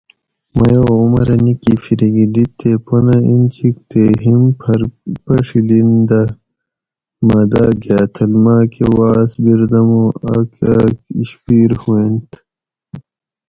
[0.57, 4.79] مئ او عمرہ نِکی فریکی دِیت تے پنہ انچِک تے ہم پھر
[5.23, 6.21] پڛیلین دہ
[7.27, 12.29] مۤہ داۤ گاۤتھل ماۤکہ واۤس بیردمُو آۤک آۤک اِشپیر ہُوئینت